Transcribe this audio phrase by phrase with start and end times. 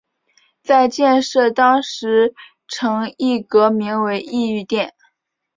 [0.63, 2.33] 在建设当时
[2.67, 4.95] 成巽阁名为巽御殿。